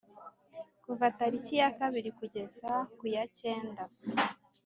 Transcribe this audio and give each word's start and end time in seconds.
Kuva 0.83 1.05
tariki 1.17 1.53
ya 1.61 1.69
kabiri 1.79 2.09
kugeza 2.19 2.71
ku 2.97 3.03
yaicyenda 3.15 3.83